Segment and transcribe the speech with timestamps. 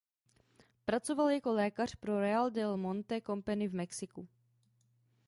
[0.85, 4.27] Pracoval jako lékař pro Real del Monte Company v Mexiku.